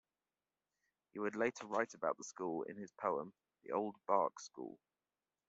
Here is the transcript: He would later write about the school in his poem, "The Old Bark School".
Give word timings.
He 1.13 1.19
would 1.19 1.35
later 1.35 1.67
write 1.67 1.93
about 1.93 2.17
the 2.17 2.23
school 2.23 2.63
in 2.63 2.75
his 2.75 2.91
poem, 2.93 3.33
"The 3.61 3.73
Old 3.73 3.97
Bark 4.07 4.39
School". 4.39 4.79